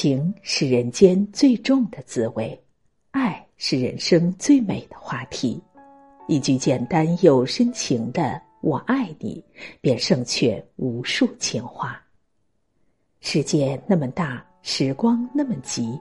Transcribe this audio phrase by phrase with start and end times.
[0.00, 2.56] 情是人间最重的滋味，
[3.10, 5.60] 爱是人生最美的话题。
[6.28, 9.44] 一句简单又深情的“我爱你”，
[9.82, 12.00] 便胜却无数情话。
[13.18, 15.98] 世界那么大，时光那么急，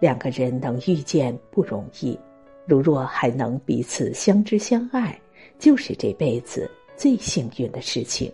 [0.00, 2.18] 两个人能遇见不容易。
[2.64, 5.20] 如若还能彼此相知相爱，
[5.58, 8.32] 就是这辈子最幸运的事情。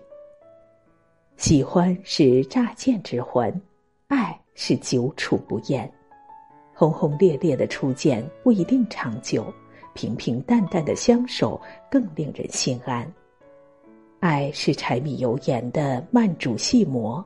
[1.39, 3.53] 喜欢是乍见之欢，
[4.07, 4.39] 爱。
[4.55, 5.91] 是久处不厌，
[6.75, 9.53] 轰轰烈烈的初见不一定长久，
[9.95, 11.61] 平平淡淡的相守
[11.91, 13.11] 更令人心安。
[14.21, 17.25] 爱是柴米油盐的慢煮细磨，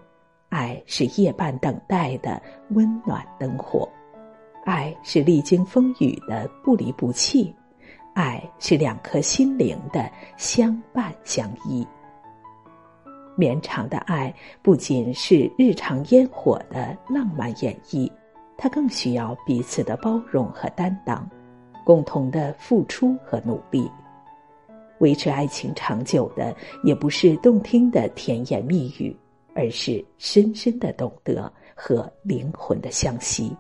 [0.49, 3.89] 爱是夜半等待的温暖灯火，
[4.65, 7.55] 爱是历经风雨的不离不弃，
[8.15, 11.87] 爱是两颗心灵的相伴相依。
[13.37, 18.11] 绵长的爱不仅是日常烟火的浪漫演绎，
[18.57, 21.29] 它更需要彼此的包容和担当，
[21.85, 23.89] 共同的付出和努力。
[24.99, 29.15] 维持爱情长久的，也不是动听的甜言蜜语，
[29.55, 33.55] 而是深深的懂得和灵魂的相惜。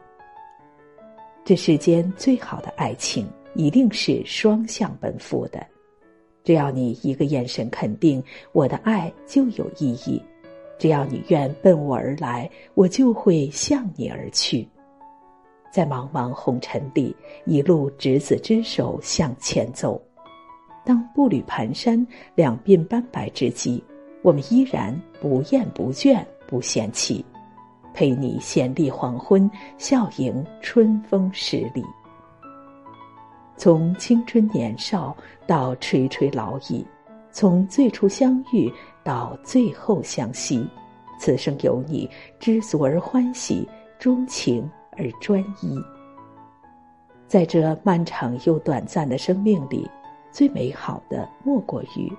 [1.44, 5.64] 这世间最好的爱情，一定是双向奔赴的。
[6.46, 10.22] 只要你一个眼神肯定我的爱就有意义，
[10.78, 14.64] 只要你愿奔我而来，我就会向你而去。
[15.72, 17.14] 在茫茫红尘里，
[17.46, 20.00] 一路执子之手向前走。
[20.84, 23.82] 当步履蹒跚、两鬓斑白之际，
[24.22, 27.24] 我们依然不厌不倦、不嫌弃，
[27.92, 31.84] 陪你闲立黄昏，笑迎春风十里。
[33.56, 36.86] 从青春年少到垂垂老矣，
[37.30, 40.66] 从最初相遇到最后相惜，
[41.18, 43.66] 此生有你，知足而欢喜，
[43.98, 45.82] 钟情而专一。
[47.26, 49.88] 在这漫长又短暂的生命里，
[50.30, 52.12] 最美好的莫过于，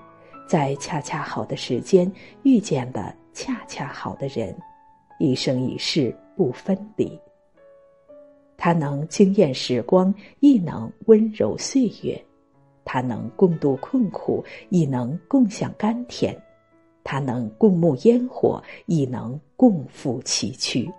[0.50, 2.12] 在恰恰好的时间
[2.44, 4.54] 遇见了恰恰好的人，
[5.20, 7.18] 一生一世不分离。
[8.68, 12.22] 他能惊艳时光，亦能温柔岁月；
[12.84, 16.36] 他能共度困苦，亦能共享甘甜；
[17.02, 20.92] 他能共沐烟火，亦能共赴崎岖。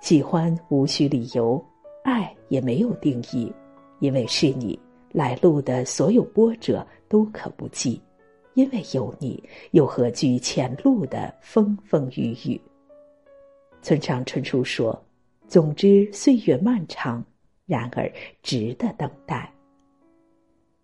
[0.00, 1.62] 喜欢无需理由，
[2.04, 3.52] 爱也没有定义，
[3.98, 4.80] 因为是你，
[5.12, 8.00] 来路的所有波折都可不计；
[8.54, 12.58] 因为有你，又何惧前路的风风雨雨？
[13.82, 14.98] 村上春树说。
[15.48, 17.24] 总之，岁月漫长，
[17.64, 19.50] 然而值得等待。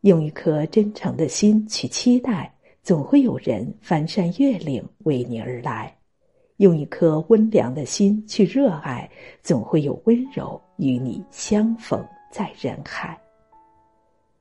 [0.01, 2.51] 用一颗真诚的心去期待，
[2.83, 5.87] 总会有人翻山越岭为你而来；
[6.57, 9.09] 用一颗温良的心去热爱，
[9.43, 12.03] 总会有温柔与你相逢
[12.33, 13.19] 在人海。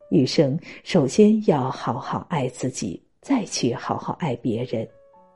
[0.09, 4.87] 余生，首先要好好爱自己，再去好好爱别人。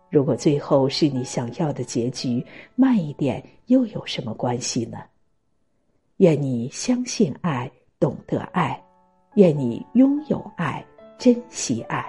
[0.10, 2.46] 如果最后是你想要的结局，
[2.76, 5.00] 慢一点又有什么关系呢？
[6.18, 7.70] 愿你相信爱，
[8.00, 8.76] 懂得爱；
[9.36, 10.84] 愿你拥有爱，
[11.18, 12.06] 珍惜爱；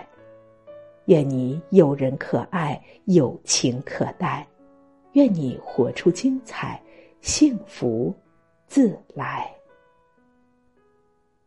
[1.06, 4.46] 愿你有人可爱，有情可待；
[5.12, 6.80] 愿你活出精彩，
[7.20, 8.14] 幸福
[8.68, 9.52] 自来。